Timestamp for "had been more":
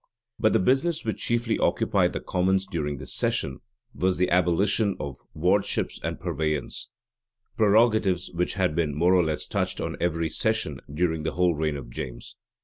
8.55-9.13